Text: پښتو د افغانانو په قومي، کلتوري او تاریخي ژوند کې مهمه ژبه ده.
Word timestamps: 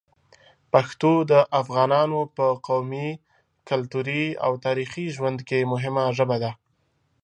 پښتو 0.71 1.11
د 1.31 1.33
افغانانو 1.61 2.19
په 2.37 2.47
قومي، 2.67 3.09
کلتوري 3.69 4.25
او 4.45 4.51
تاریخي 4.65 5.05
ژوند 5.15 5.39
کې 5.49 5.69
مهمه 5.71 6.05
ژبه 6.17 6.37
ده. 6.43 6.51